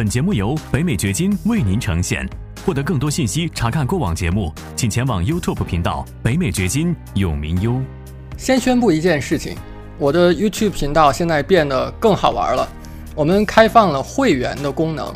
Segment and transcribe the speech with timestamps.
[0.00, 2.26] 本节目由北美掘金为您呈现。
[2.64, 7.78] 获得更多信息，查看过往节目，请前往 YouTube 频道“北美掘金”永明优。
[8.38, 9.58] 先宣布一件事情，
[9.98, 12.66] 我的 YouTube 频道现在变得更好玩了。
[13.14, 15.14] 我们开放了会员的功能，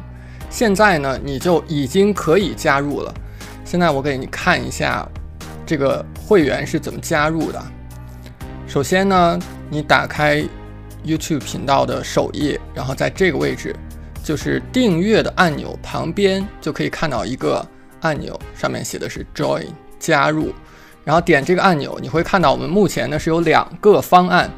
[0.51, 3.15] 现在呢，你就已经可以加入了。
[3.65, 5.09] 现在我给你看一下
[5.65, 7.63] 这个会员是怎么加入的。
[8.67, 9.39] 首先呢，
[9.71, 10.45] 你打开
[11.07, 13.75] YouTube 频道的首页，然后在这个位置
[14.25, 17.65] 就是订阅的按钮旁边就可以看到一个
[18.01, 19.67] 按钮，上面写的是 Join
[20.01, 20.53] 加入。
[21.05, 24.51] 然后点这个按钮，你会看到我们目前呢是有两个方案。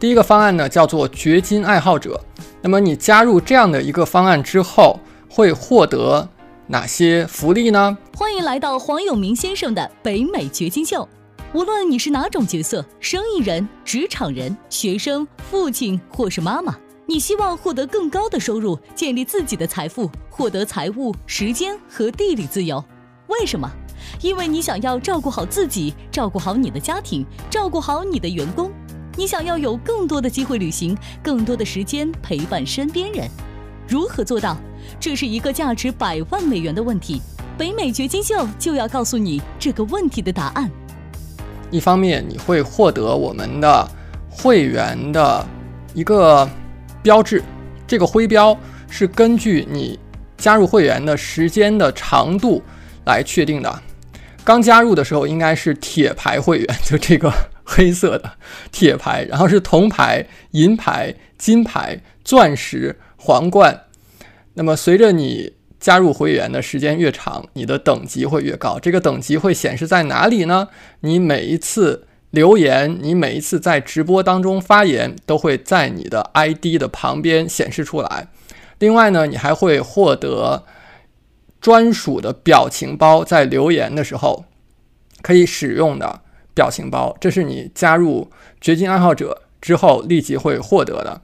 [0.00, 2.20] 第一个方案呢叫做掘金爱好者。
[2.60, 4.98] 那么你加入这样的一个方案之后，
[5.30, 6.28] 会获得
[6.66, 7.96] 哪些福利呢？
[8.16, 11.08] 欢迎来到黄永明先生的北美掘金秀。
[11.52, 16.76] 无论你是哪种角色，生意人、职场人、学生、父亲或是妈妈，
[17.12, 22.82] 你希望获得更高的收入，建立自己的财富，获得财务、时间和地理自由。
[23.26, 23.70] 为什么？
[24.22, 28.72] 因为你想要照顾好自己，照顾好你的家庭，照顾好你的员工。
[29.14, 33.28] 你想要有更多的机会旅行，更多的时间陪伴身边人。
[33.86, 34.56] 如何做到？
[34.98, 37.20] 这是一个价值百万美元的问题。
[37.58, 40.70] 北美掘金秀就要告诉你这个问题的答案。
[41.70, 43.86] 一方面，你会获得我们的
[44.30, 45.46] 会员的
[45.92, 46.48] 一个
[47.02, 47.42] 标志，
[47.86, 48.56] 这个徽标
[48.88, 49.98] 是根据你
[50.36, 52.62] 加入会员的时间的长度
[53.04, 53.82] 来确定的。
[54.44, 57.32] 刚加入的时候应该是铁牌会员， 就这个
[57.64, 58.32] 黑色的
[58.70, 63.82] 铁牌，然后是铜牌、银牌、金牌、钻石、皇冠。
[64.54, 68.78] 那么随着你加入会员的时间越长，你的等级会越高。
[68.78, 70.68] 这个等级会显示在哪里呢？
[71.00, 78.26] 你每一次留言，你每一次在直播当中发言，都会在你的 ID 的旁边显示出来。
[78.80, 80.64] 另外呢，你还会获得。
[81.62, 84.46] 专属的表情包，在留言的时候
[85.22, 86.22] 可以使用的
[86.54, 91.20] 表情包，这是你加入掘金爱好者之后立即会获得的。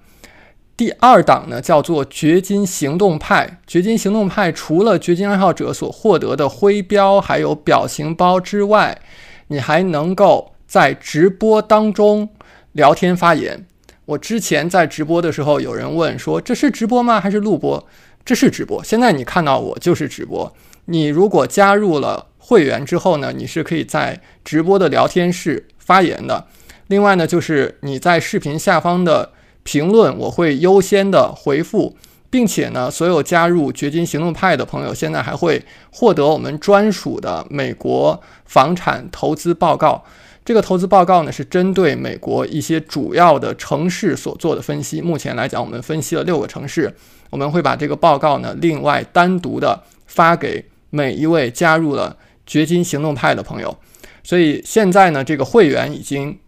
[0.76, 3.58] 第二档呢，叫做掘金行动派。
[3.66, 9.00] 掘金行动派除了掘金爱好者所获得的徽标还有表情包之外，
[9.48, 12.28] 你还能够在直播当中
[12.72, 13.66] 聊天发言。
[14.04, 17.20] 我之前在直播的时候，有人问说：“这是直播吗？
[17.20, 17.84] 还是录播？”
[18.24, 20.54] 这是直播，现在你看到我就是直播。
[20.84, 26.46] 你如果加入了会员之后呢，你是可以在直播的聊天室发言的。
[26.88, 31.96] 另外呢，就是你在视频下方的评论，我会优先的回复，
[32.28, 40.04] 并且呢，所有加入掘金行动派的朋友，现在还会获得我们专属的美国房产投资报告。
[40.48, 44.98] 这个投资报告呢，是针对美国一些主要的城市所做的分析。
[44.98, 46.90] 目前来讲，我们分析了六个城市。
[47.28, 52.16] 我们会把这个报告呢，另外单独的发给每一位加入了
[52.46, 53.76] 掘金行动派的朋友。
[54.24, 56.38] 所以现在呢，这个会员已经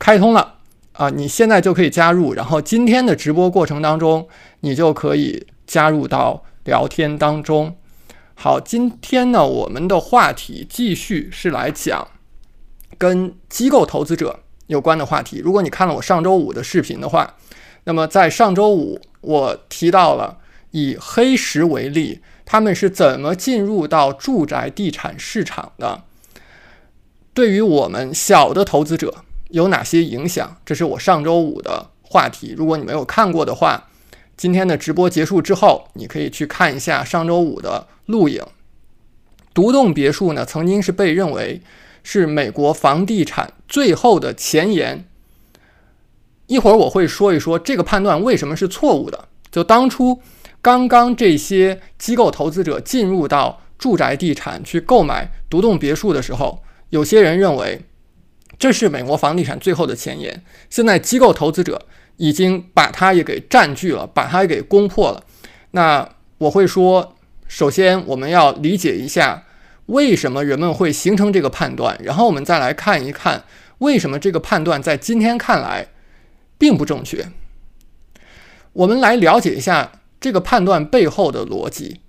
[0.00, 0.54] 开通了
[0.90, 2.34] 啊，你现在就可以加入。
[2.34, 4.26] 然后今天的直播过程当中，
[4.62, 7.76] 你就可以加入到聊天当中。
[8.34, 12.08] 好，今天呢，我们的话题继续是来讲
[12.98, 15.38] 跟机构投资者有关的话题。
[15.38, 17.34] 如果你看了我上周五的视频的话，
[17.84, 19.00] 那么在上周五。
[19.26, 20.36] 我提到了
[20.72, 26.02] 以黑石为例，他们是怎么进入到住宅地产市场的？
[27.32, 30.58] 对于我们小的投资者有哪些影响？
[30.66, 32.54] 这是我上周五的话题。
[32.54, 33.88] 如果你没有看过的话，
[34.36, 38.44] 今天的直播结束之后，你可以去看一下上周五的录影。
[39.54, 41.62] 独栋别墅呢，曾经是被认为
[42.04, 45.04] 是美国房地产最后的前沿。
[46.46, 49.28] 一会儿我会说一说这个判断为什么是错误的。
[49.50, 50.20] 就当初
[50.60, 57.80] 刚刚这些机构投资者进入到住宅地产去购买独栋别墅的时候，有些人认为
[58.58, 60.44] 这是美国房地产最后的前沿。
[60.68, 61.86] 现在机构投资者
[62.18, 65.24] 已经把它也给占据了，把它也给攻破了。
[65.70, 67.16] 那我会说，
[67.48, 69.44] 首先我们要理解一下
[69.86, 73.44] 为什么人们会形成这个判断，然后我们再来看一看
[73.78, 75.88] 为什么这个判断在今天看来。
[76.56, 77.28] 并不正确。
[78.72, 82.00] 我们来了解一下这个判断背后的逻辑，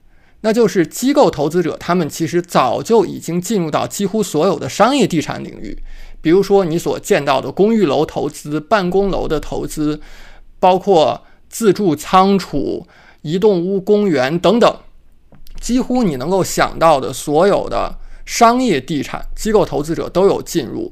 [0.41, 5.77] 那就是机构投资者他们其实早就已经进入到几乎所有的商业地产领域，
[6.21, 9.99] 比如说你所见到的公寓楼投资、办公楼的投资，
[10.59, 12.87] 包括自住仓储、
[13.23, 14.77] 移动屋公园等等，
[15.65, 20.91] 几乎你能够想到的所有的商业地产，机构投资者都有进入。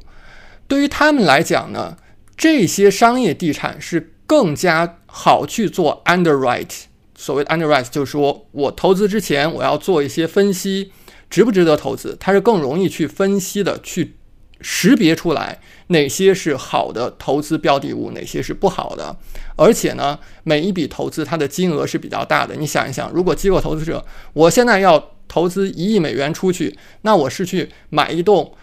[0.67, 1.95] 对于他们来讲呢？
[2.35, 6.85] 这些商业地产是更加好去做 underwrite，
[7.15, 10.91] 所谓的 underwrite，就是说我投资之前我要做一些分析，
[11.29, 14.15] 值不值得投资，它是更容易去分析的，去
[14.63, 19.15] 识别出来哪些是好的投资标的物，哪些是不好的。
[19.57, 22.55] 而且呢，每一笔投资它的金额是比较大的。
[22.55, 28.55] 你想一想，如果机构投资者我现在要投资一亿美元出去，那我是去买一栋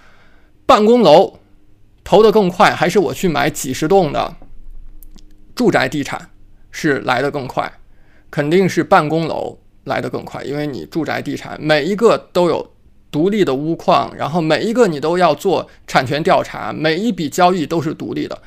[0.67, 1.39] 办公楼
[2.03, 4.37] 投得更快，还是我去买几十栋的
[5.55, 6.31] 住宅地产
[6.71, 7.71] 是来得更快？
[8.31, 12.70] 肯定是办公楼来得更快，因为你住宅地产每一个都有
[13.11, 18.41] 独立的屋矿，然后每一个你都要做产权调查，每一笔交易都是独立的，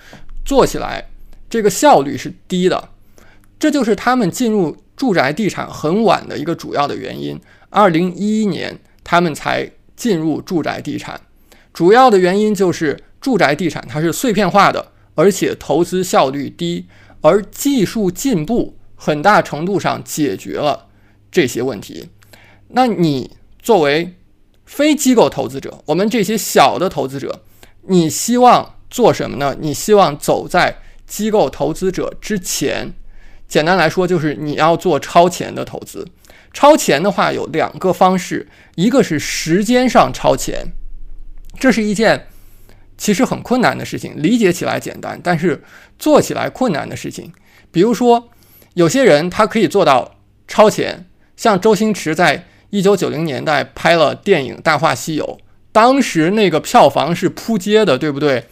[0.45, 1.10] 做起来
[1.50, 2.89] 这个效率是低的。
[3.60, 7.39] 这就是他们进入住宅地产很晚的一个主要的原因。
[7.69, 11.19] 二零一一年他们才进入住宅地产，
[11.74, 16.86] 主要的原因就是住宅地产它是碎片化的，而且投资效率低，
[17.21, 18.77] 而技术进步。
[18.95, 20.88] 很大程度上解决了
[21.30, 22.07] 这些问题。
[22.69, 24.13] 那你作为
[24.65, 27.42] 非机构投资者，我们这些小的投资者，
[27.88, 29.56] 你希望做什么呢？
[29.60, 32.94] 你希望走在机构投资者之前。
[33.48, 36.07] 简单来说，就是你要做超前的投资。
[36.54, 40.68] 超前的话有两个方式，一个是时间上超前，
[41.60, 42.27] 这是一件
[42.98, 45.63] 其实很困难的事情，理解起来简单，但是
[46.00, 47.31] 做起来困难的事情。
[47.71, 48.30] 比如说。
[48.75, 50.15] 有些人他可以做到
[50.48, 51.06] 超前，
[51.38, 55.37] 像周星驰在一九九零年代拍了电影《大话西游》，
[55.71, 58.47] 当时那个票房是扑街的，对不对？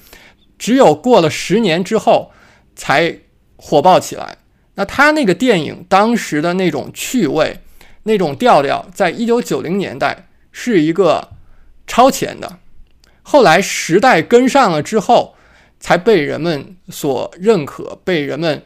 [0.60, 2.32] 只有过了十年之后
[2.76, 3.18] 才
[3.56, 4.38] 火爆起来。
[4.76, 7.62] 那他那个电影当时的那种趣味、
[8.04, 11.30] 那种调调，在一九九零年代是一个
[11.88, 12.60] 超前的。
[13.24, 15.34] 后来时代跟上了之后，
[15.80, 18.62] 才被人们所认可，被人们。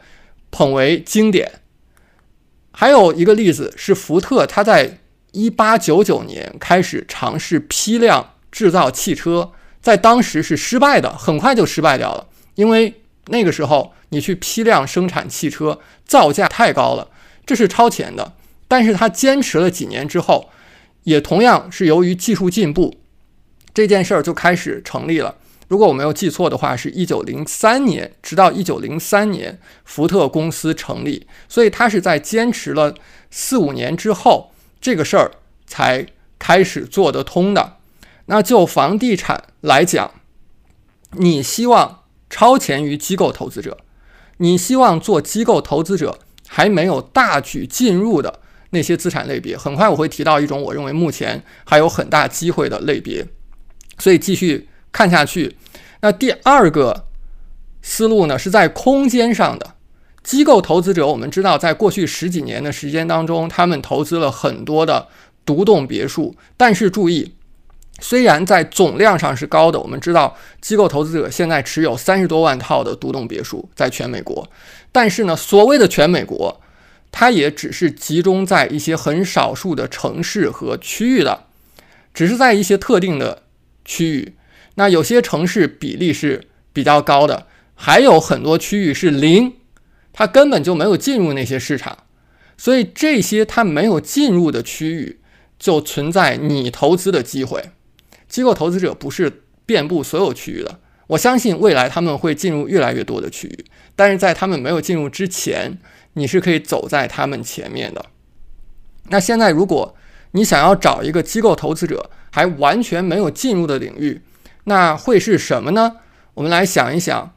[0.50, 1.60] 捧为经典。
[2.72, 4.98] 还有一个例子是福特，他在
[5.36, 9.52] 一八九九年开始尝试批量制造汽车，
[9.82, 12.26] 在当时是失败的，很快就失败掉了。
[12.54, 17.10] 因为那个时候你去批量生产汽车，造价太高了，
[17.44, 18.32] 这是超前的。
[18.66, 20.48] 但是他坚持了几年之后，
[21.02, 22.96] 也同样是由于技术进步，
[23.74, 25.34] 这件事儿就开始成立了。
[25.68, 32.94] 如果我没有记错的话，是一九零三年，直到一九零三年，福特公司成立，所以他是在坚持了
[33.30, 35.30] 四五年之后，这个事儿
[35.66, 36.06] 才
[36.38, 37.76] 开始做得通的。
[38.26, 40.10] 那就房地产来讲，
[41.12, 43.78] 你希望超前于机构投资者，
[44.38, 46.18] 你希望做机构投资者
[46.48, 48.40] 还没有大举进入的
[48.70, 49.56] 那些资产类别。
[49.56, 53.26] 很快我会提到一种我认为目前还有很大机会的类别，
[53.98, 54.68] 所以继续。
[54.92, 55.58] 看下去，
[56.00, 57.06] 那第二个
[57.82, 59.74] 思路呢，是在空间上的
[60.26, 61.06] 机构投资者。
[61.06, 65.06] 我们知道，在过去十几年的时间当中，他们投资了很多的
[65.44, 66.34] 独栋别墅。
[66.56, 67.32] 但是注意，
[68.00, 74.50] 虽然在总量上是高的，我们知道机构投资者现在持有三十多万套的独栋别墅在全美国。
[74.90, 76.60] 但是呢，所谓的全美国，
[77.12, 81.44] 它也只是集中在一些很少数的城市和区域的，
[82.12, 83.44] 只是在一些特定的
[83.84, 84.34] 区域。
[84.74, 87.46] 那有些城市比例是比较高的，
[87.76, 89.52] 还有很多区域是零，
[90.18, 91.98] 它根本就没有进入那些市场，
[92.56, 95.20] 所以这些它没有进入的区域
[95.58, 97.62] 就存在你投资的机会。
[98.26, 103.64] 机构投资者不是遍布所有区域的，我相信未来他们会进入越来越多的区域，
[103.94, 105.78] 但是在他们没有进入之前，
[106.14, 108.06] 你是可以走在他们前面的。
[109.10, 109.94] 那现在如果
[110.30, 114.22] 你想要找一个机构投资者还完全没有进入的领域，
[114.64, 115.98] 那会是什么呢？
[116.32, 117.35] 我们来想一想，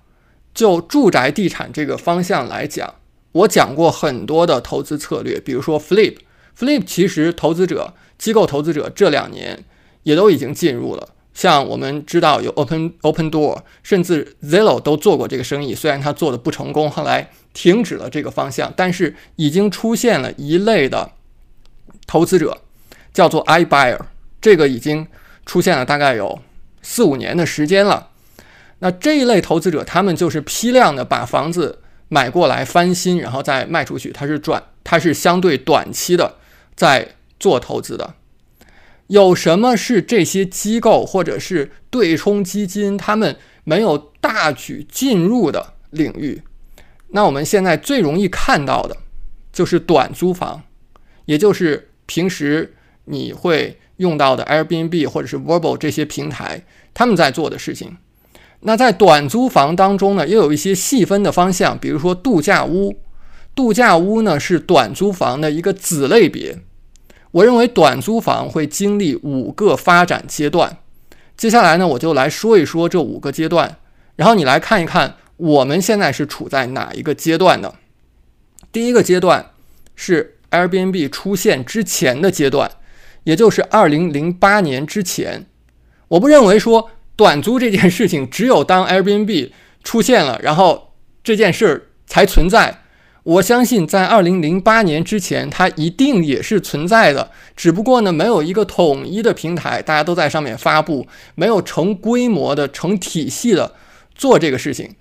[0.53, 2.95] 就住宅地产这个方向来讲，
[3.31, 9.63] 我讲过很多的投资策略，比如说 Flip，Flip 其实投资者、机构投资者这两年
[10.03, 11.09] 也都已经进入了。
[11.33, 21.11] 像我们知道有 Open Open Door，甚至 Zillow 都做过这个生意，虽然他做的不成功，后来停止了这个方向，但是已经出现了一类的
[22.05, 22.57] 投资者，
[23.13, 23.99] 叫做 iBuyer，
[24.41, 25.07] 这个已经
[25.45, 26.39] 出现了大概有。
[26.81, 28.07] 四五年的时间了，
[28.79, 34.11] 那这一类投资者，他们就是批量的把房子买过来翻新，然后再卖出去。
[34.11, 36.35] 它是转，它是相对短期的
[36.75, 38.15] 在做投资的。
[39.07, 46.41] 有什么是这些机构或者是对冲基金他们没有大举进入的领域？
[47.09, 48.95] 那我们现在最容易看到的
[49.51, 50.63] 就是短租房，
[51.25, 53.79] 也就是平时你会。
[53.99, 57.97] 用到的 Airbnb 或者是 Vrbo 这些平台，他们在做的事情。
[58.61, 62.97] 那在短租房当中呢，又有一些细分的方向，比如说度假屋。
[63.55, 66.59] 度假屋呢是短租房的一个子类别。
[67.31, 70.77] 我认为短租房会经历五个发展阶段。
[71.37, 73.77] 接下来呢，我就来说一说这五个阶段，
[74.15, 77.75] 然后你来看一看我们现在是处在哪一个阶段的。
[78.71, 79.51] 第一个阶段
[79.95, 82.69] 是 Airbnb 出现之前的阶段，
[83.23, 85.45] 也就是二零零八年之前。
[86.09, 86.89] 我不认为说
[87.19, 89.49] 短租这件事情只有当 Airbnb
[89.83, 92.83] 出现了，然后这件事儿才存在。
[93.23, 103.73] 我相信在二零零八年之前，它一定也是存在的，只不过呢，没有一个统一的平台，大家都在上面发布，没有成规模的、成体系的
[104.15, 104.95] 做这个事情。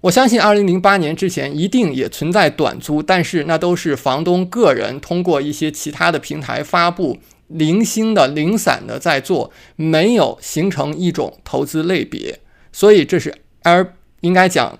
[0.00, 12.40] 我相信二零零八年之前一定也存在短租，但是那都是房东个人通过一些其他的平台发布，零星的、零散的在做，没有形成一种投资类别。
[12.72, 13.88] 所以这是 Air
[14.20, 14.78] 应该讲。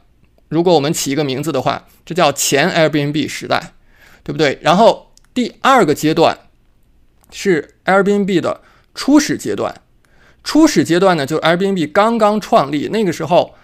[0.48, 3.75] 如果我们起一个名字的话，这叫前 Airbnb 时代，
[4.22, 4.58] 对不对？
[4.62, 6.38] 然后第二个阶段
[7.30, 8.62] 是 Airbnb 的
[8.94, 9.82] 初始阶段。
[10.42, 13.54] 初始阶段呢，就是 Airbnb 刚刚创立那个时候，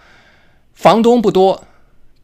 [0.75, 1.65] 房东不多。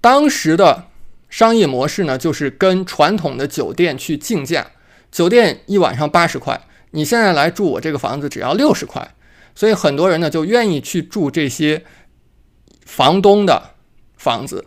[0.03, 0.89] 当时的
[1.31, 4.73] 商业模式呢，就是跟传统的酒店去竞价，
[5.11, 6.61] 酒店一晚上八十块，
[6.91, 9.15] 你现在来住我这个房子只要六十块，
[9.55, 11.85] 所以很多人呢就愿意去住这些
[12.85, 13.71] 房东的。
[14.17, 14.67] 房子，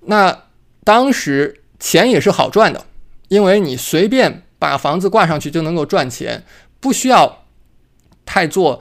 [0.00, 0.44] 那
[0.82, 2.86] 当时钱也是好赚的，
[3.28, 6.42] 因为你随便把房子挂上去就能够赚钱，
[6.80, 7.44] 不需要
[8.24, 8.80] 太做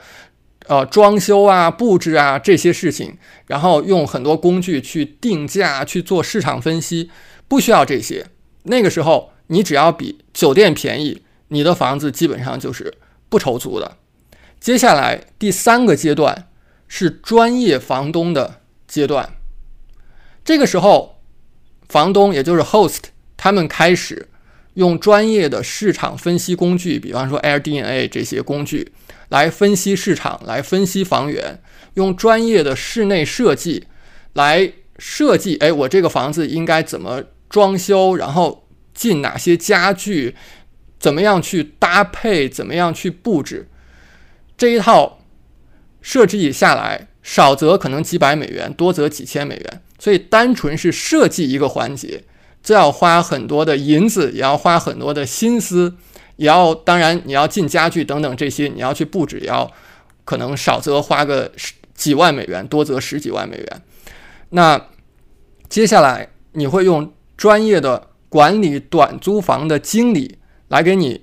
[0.67, 7.11] 呃装修啊、布置啊这些事情，然后用很多工具去定价、去做市场分析，
[7.49, 8.25] 不需要这些。
[8.63, 12.93] 那个时候，你只要比酒店便宜，你的房子基本上就是
[13.29, 13.97] 不愁租的。
[14.59, 16.47] 接下来第三个阶段
[16.87, 19.29] 是专业房东的阶段。
[20.45, 21.21] 这个时候，
[21.89, 22.99] 房东也就是 host，
[23.35, 24.29] 他们开始
[24.75, 28.93] 用专业的市场分析工具，比方说 AirDNA 这些工具
[29.27, 31.61] 来分析市场，来分析房源，
[31.95, 33.87] 用专业的室内设计
[34.33, 35.57] 来设计。
[35.57, 38.15] 哎，我这个房子应该怎么装修？
[38.15, 40.35] 然后进哪些家具？
[41.01, 42.47] 怎么样去搭配？
[42.47, 43.67] 怎么样去布置？
[44.55, 45.19] 这一套
[45.99, 49.81] 设计下来，少则可能几百美元，多则几千美元。
[49.97, 52.23] 所以，单纯是设计一个环节，
[52.61, 55.95] 就要花很多的银子，也要花很多的心思，
[56.35, 59.71] 也要当然你要进家具等等这些，你要去布置，也要
[60.23, 63.81] 可能少则花个十几万美元，多则十几万美元。
[64.49, 64.79] 那
[65.67, 70.37] 接下来你会用专业的管理短租房的经理
[70.71, 71.21] 来给你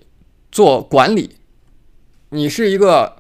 [0.53, 1.37] 做管理，
[2.29, 3.17] 你是一个。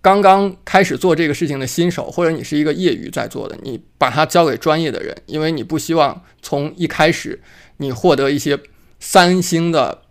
[0.00, 7.40] 刚刚开始做这个事情的新手，或者你是一个业余在做的，你把它交给专业的人，因为你不希望从一开始
[7.76, 8.58] 你获得一些
[8.98, 10.02] 三星的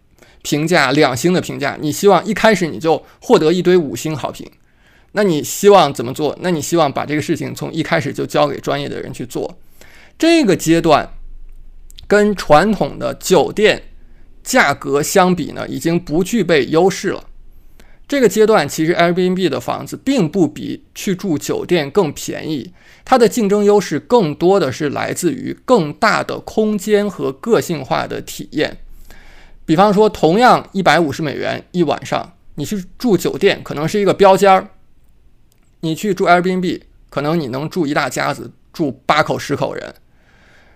[0.43, 4.49] 评价、两星的评价，你希望一开始你就获得一堆五星好评。
[5.11, 6.37] 那你希望怎么做？
[6.39, 9.59] 那你希望把这个事情从一开始就交给专业的人去做。
[10.17, 11.11] 这个阶段
[12.07, 13.90] 跟传统的酒店
[14.43, 17.23] 价格相比呢，已经不具备优势了。
[18.07, 22.73] 这个阶段其实 Airbnb 的房子并不比去住酒店更便宜，
[23.05, 28.79] 它的竞争优势更多的是来自于更大的空间和个性化的体验。
[29.65, 34.71] 比方说，同样一百五十美元一晚上，你去住酒店可能是一个标间儿，
[35.79, 39.95] 你去住 Airbnb 可能你能住一大家子，住八口十口人，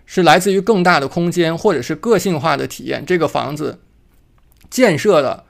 [0.05, 3.05] 是来自于更大的空间或者是个性化的体验。
[3.05, 3.79] 这个房子
[4.69, 5.45] 建设的。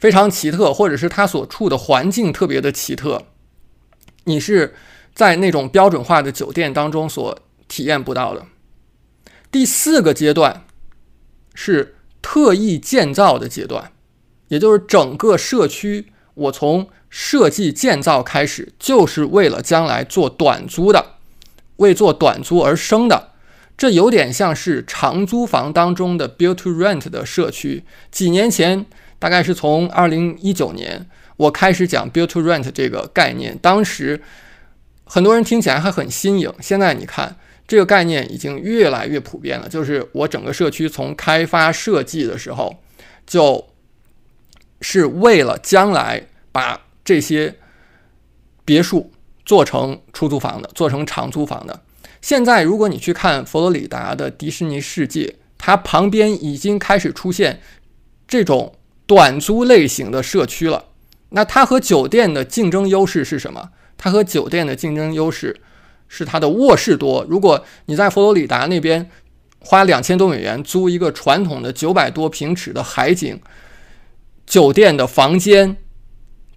[0.00, 3.26] 非常奇特，或者是它所处的环境特别的奇特，
[4.24, 4.74] 你是
[5.14, 7.38] 在那种标准化的酒店当中所
[7.68, 8.46] 体验不到的。
[9.52, 10.64] 第四个阶段
[11.52, 13.92] 是特意建造的阶段，
[14.48, 21.16] 也就是整个社区，我从设计建造开始，就是为了将来做短租的，
[21.76, 23.29] 为做短租而生的。
[23.80, 28.84] 这有点像是长租房当中的 build to rent 的社区，几年前。
[29.18, 31.06] 大概是从二零一九年，
[31.38, 34.20] 我开始讲 build to rent 这个概念，当时
[35.04, 36.52] 很多人听起来还很新颖。
[36.60, 39.66] 现在你看，这个概念已经越来越普遍了。
[39.66, 42.82] 就是我整个社区从开发设计的时候，
[43.26, 43.66] 就
[44.82, 47.54] 是为了将来把这些
[48.66, 49.10] 别墅
[49.46, 51.80] 做成出租房的，做成长租房的。
[52.20, 57.60] 现在如果你去看佛罗里达的迪士尼世界，它旁边已经开始出现
[58.26, 58.74] 这种。
[59.06, 60.84] 短租类型的社区了，
[61.30, 63.70] 那它和酒店的竞争优势是什么？
[63.98, 65.60] 它和酒店的竞争优势
[66.06, 67.26] 是它的卧室多。
[67.28, 69.10] 如果你在佛罗里达那边
[69.58, 73.40] 花两千多美元租一个传统的九百多平尺的海景
[74.46, 75.76] 酒店的房间，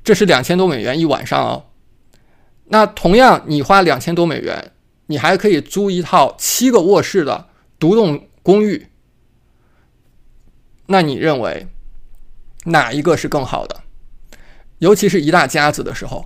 [0.03, 1.65] 这是两千多美元一晚上哦。
[2.65, 4.72] 那同样，你花两千多美元，
[5.13, 8.87] 你还可以租一套七个卧室的独栋公寓。
[10.87, 11.67] 那你认为
[12.65, 13.81] 哪一个是更好的？
[14.79, 16.25] 尤其是一大家子的时候，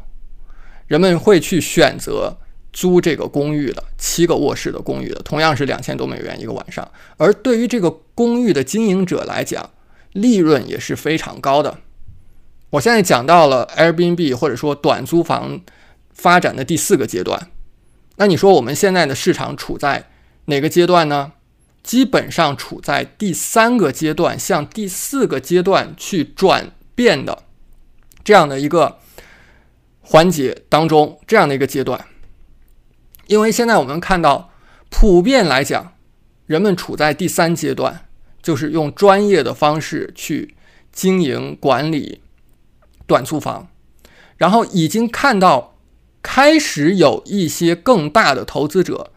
[0.88, 2.38] 人们会去选择
[2.72, 6.90] 租这个公寓的七个卧室的公寓的，同样是两千多美元一个晚上。
[7.18, 9.70] 而对于这个公寓的经营者来讲，
[10.14, 11.80] 利润也是非常高的。
[12.70, 15.60] 我现在讲到了 Airbnb 或者说短租房
[16.14, 17.52] 发展的第四个阶段，
[18.18, 20.10] 那你说我们现在的市场处在
[20.46, 21.34] 哪个阶段呢？
[21.84, 27.44] 基本上处在第三个阶段，向第四个阶段去转变的
[28.26, 29.00] 这样的一个
[30.02, 32.06] 环节当中，这样的一个阶段。
[33.28, 34.52] 因为现在我们看到，
[34.90, 35.94] 普遍来讲，
[36.46, 38.06] 人们处在第三阶段，
[38.42, 40.56] 就是用专业的方式去
[40.92, 42.22] 经营管理
[43.06, 43.70] 短租房，
[44.36, 45.77] 然后已经看到
[46.30, 49.14] 开始有一些更大的投资者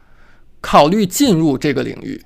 [0.61, 2.25] 考虑进入这个领域。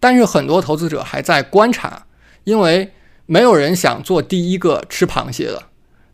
[0.00, 2.06] 但是很多投资者还在观察，
[2.42, 2.92] 因为
[3.26, 5.62] 没有人想做第一个吃螃蟹的，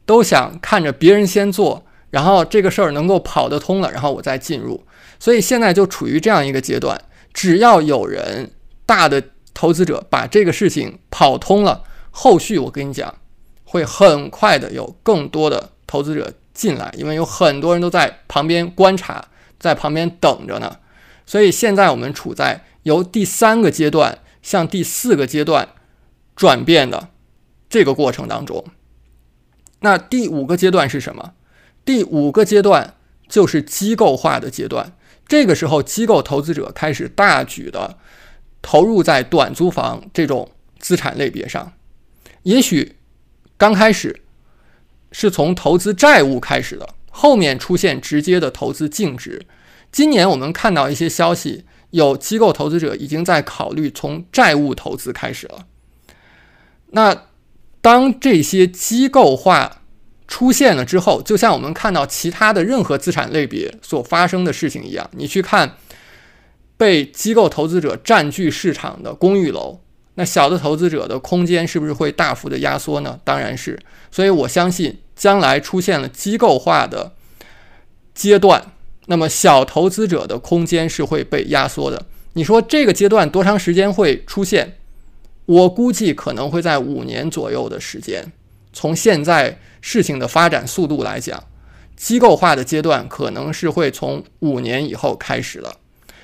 [0.04, 4.84] 都想看着别人先做，然后这个事儿能够跑得通了，然后我再进入。
[5.18, 8.50] 所以现在就处于这样一个阶段，只要有人
[8.84, 9.22] 大的
[9.54, 13.14] 投资者把这个事情跑通了，后续我跟你讲，
[13.64, 19.28] 会很快的有更多的投资者进来，因为有很多人都在旁边观察，
[19.58, 20.78] 在旁边等着呢。
[21.26, 22.64] 所以现在我们处在。
[22.84, 25.68] 由第三个阶段向第四个阶段
[26.34, 27.10] 转变的
[27.68, 28.64] 这个过程当中，
[29.80, 31.34] 那第五个阶段是什么？
[31.84, 32.94] 第五个阶段
[33.28, 34.96] 就是机构化的阶段。
[35.28, 37.98] 这个时候，机构投资者开始大举的
[38.62, 41.74] 投入在短租房这种资产类别上。
[42.44, 42.96] 也许
[43.58, 44.22] 刚开始
[45.12, 49.46] 是从投资债务开始的，后面出现直接的投资净值。
[49.90, 51.64] 今年我们看到一些消息。
[51.90, 55.66] 有机构投资者已经在考虑从债务投资开始了。
[56.92, 57.24] 那
[57.80, 59.82] 当这些机构化
[60.28, 65.78] 出现了之后，就像我们看到其他的任何资产类别所发生的事情一样，你去看
[66.76, 69.80] 被机构投资者占据市场的公寓楼，
[70.14, 73.18] 那小的投资者的空间是不是会大幅的压缩呢？
[73.24, 73.78] 当然是。
[74.10, 77.12] 所以我相信将来出现了机构化的
[78.14, 78.72] 阶段。
[79.06, 82.06] 那么小投资者的空间是会被压缩的。
[82.34, 84.76] 你说这个阶段多长时间会出现？
[85.46, 88.30] 我估计可能会在五年左右的时间。
[88.72, 91.42] 从现在事情的发展速度来讲，
[91.96, 95.76] 机构化的阶段可能是会从五年以后开始了。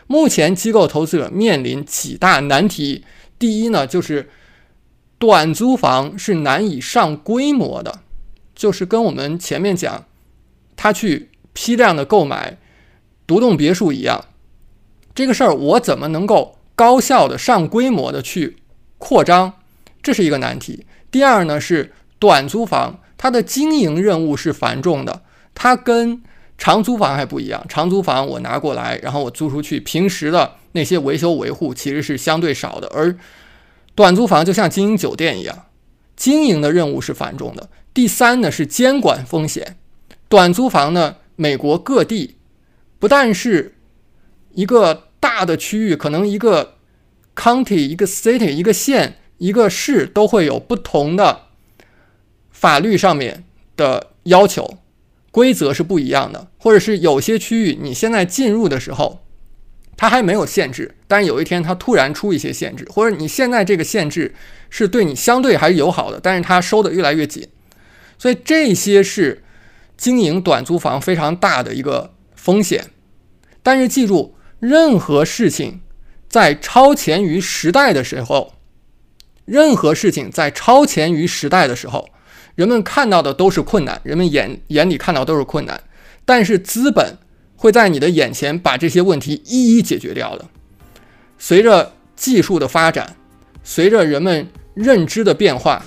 [0.06, 3.04] 目前机构投资者面临几大难题。
[3.38, 4.30] 第一呢，就是
[5.18, 8.00] 短租房是难以上规模的，
[8.54, 10.04] 就是跟我们前面讲，
[10.76, 12.58] 他去批量的购买。
[13.26, 14.26] 独栋别墅一样，
[15.12, 18.58] 这个事儿我怎么能够高效的上规模的去
[18.98, 19.54] 扩张，
[20.00, 20.86] 这是一个难题。
[21.10, 25.22] 第二呢是短租房，它的经营任务是繁重的，
[25.56, 26.22] 它跟
[26.58, 27.64] 长租房还不一样。
[27.68, 33.16] 长租房我拿过来，然后我租出去，平时的那些维修维护其实是相对少的，而
[33.94, 35.66] 短租房就像经营酒店一样，
[36.16, 37.68] 经营的任务是繁重的。
[37.92, 39.76] 第三呢是监管风险，
[40.28, 42.36] 短租房呢，美国各地。
[42.98, 43.76] 不但是
[44.52, 46.76] 一个大的区域，可能一个
[47.34, 51.42] county、一个 city、一个县、一个市都会有不同的
[52.50, 53.44] 法律上面
[53.76, 54.78] 的要求，
[55.36, 56.48] 规则是不一样的。
[56.56, 59.20] 或者是有些区域你现在进入的时候，
[59.94, 64.34] 它还没有限制，但是有一天它突然出一些限制，或者你现在这个限制
[64.70, 67.46] 是对你相对还是友好的，但是它收的越来越紧，
[68.18, 69.44] 所以这些是
[69.98, 72.14] 经营短租房非常大的一个。
[72.46, 72.90] 风险，
[73.60, 75.80] 但是记住，任何事情
[76.28, 78.54] 在超前于时代的时候，
[79.44, 82.08] 任何事情在超前于时代的时候，
[82.56, 85.80] 人们看到的都是困难，人们眼眼里看到都是困难，
[86.24, 87.16] 但是资本
[87.54, 90.44] 会在你的眼前把这些问题一一解决掉的。
[91.38, 93.14] 随着技术的发展，
[93.62, 95.84] 随着人们认知的变化，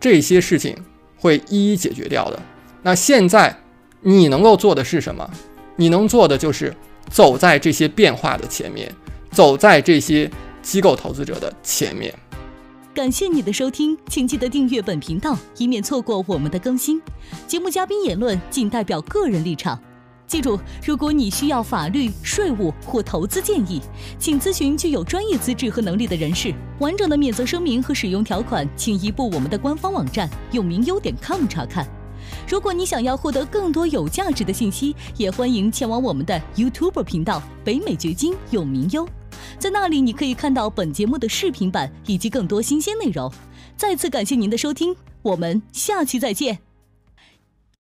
[0.00, 0.76] 这些事情
[1.16, 2.40] 会一一解决掉的。
[2.82, 3.54] 那现在
[4.00, 5.30] 你能够做的是什么？
[5.76, 6.74] 你能做的就是
[7.10, 8.90] 走在这些变化的前面，
[9.30, 10.30] 走在这些
[10.62, 12.14] 机构投资者的前面。
[12.98, 17.00] 感谢你的收听，请记得订阅本频道，以免错过我们的更新。
[17.46, 19.80] 节目嘉宾言论仅代表个人立场。
[20.26, 23.80] 记住，如果你需要法律、税务或投资建议，
[24.18, 26.52] 请咨询具有专业资质和能力的人士。
[26.80, 31.86] 完整的免责声明和使用条款，请移步我们的官方网站永明优点 com 查看。
[32.48, 39.08] 如果你想要获得更多有价值的信息，也欢迎前往我们的 YouTube 频道北美掘金永明优，
[39.58, 43.30] 在那里你可以看到本节目的视频版以及更多新鲜内容。
[43.76, 46.67] 再次感谢您的收听，我们下期再见。